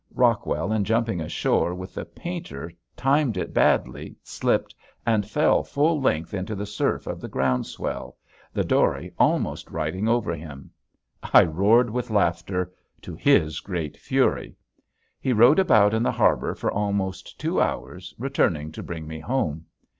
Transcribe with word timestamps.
Rockwell 0.15 0.71
in 0.71 0.83
jumping 0.83 1.21
ashore 1.21 1.75
with 1.75 1.93
the 1.93 2.05
painter 2.05 2.71
timed 2.97 3.37
it 3.37 3.53
badly, 3.53 4.15
slipped, 4.23 4.73
and 5.05 5.29
fell 5.29 5.61
full 5.61 6.01
length 6.01 6.33
into 6.33 6.55
the 6.55 6.65
surf 6.65 7.05
of 7.05 7.21
the 7.21 7.27
ground 7.27 7.67
swell, 7.67 8.17
the 8.51 8.63
dory 8.63 9.11
almost 9.19 9.69
riding 9.69 10.07
over 10.07 10.33
him. 10.33 10.71
I 11.21 11.43
roared 11.43 11.91
with 11.91 12.09
laughter 12.09 12.73
to 13.03 13.13
his 13.13 13.59
great 13.59 13.95
fury. 13.95 14.55
He 15.19 15.33
rowed 15.33 15.59
about 15.59 15.93
in 15.93 16.01
the 16.01 16.11
harbor 16.11 16.55
for 16.55 16.71
almost 16.71 17.39
two 17.39 17.61
hours 17.61 18.15
returning 18.17 18.71
to 18.71 18.81
bring 18.81 19.05
me 19.05 19.19
home. 19.19 19.67